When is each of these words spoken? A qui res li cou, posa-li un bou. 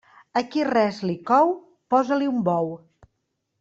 A 0.39 0.41
qui 0.55 0.63
res 0.69 1.01
li 1.11 1.17
cou, 1.33 1.55
posa-li 1.97 2.33
un 2.35 2.43
bou. 2.53 2.77